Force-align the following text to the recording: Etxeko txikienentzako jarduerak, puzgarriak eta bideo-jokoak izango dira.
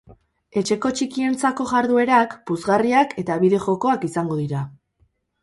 Etxeko 0.61 0.89
txikienentzako 0.99 1.67
jarduerak, 1.71 2.33
puzgarriak 2.51 3.15
eta 3.25 3.37
bideo-jokoak 3.45 4.09
izango 4.11 4.41
dira. 4.43 4.65